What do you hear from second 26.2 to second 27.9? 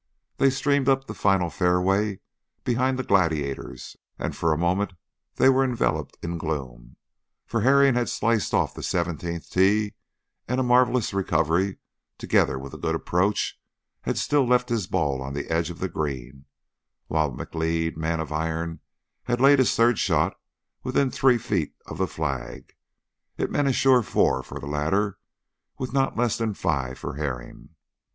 than a five for Herring.